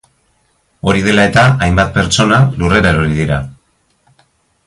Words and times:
Hori 0.91 1.03
dela 1.07 1.25
eta, 1.31 1.43
hainbat 1.65 1.91
pertsona 1.99 2.41
lurrera 2.61 2.95
erori 2.97 3.17
dira. 3.21 3.39